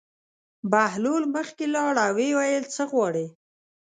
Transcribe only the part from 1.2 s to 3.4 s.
مخکې لاړ او ویې ویل: څه غواړې.